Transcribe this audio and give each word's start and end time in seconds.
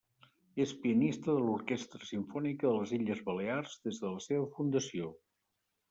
És 0.63 0.71
pianista 0.85 1.35
de 1.35 1.43
l'Orquestra 1.49 2.09
Simfònica 2.13 2.67
de 2.71 2.73
les 2.79 2.97
Illes 2.99 3.23
Balears 3.31 3.79
des 3.87 4.05
de 4.07 4.17
la 4.19 4.29
seva 4.31 4.53
fundació. 4.59 5.17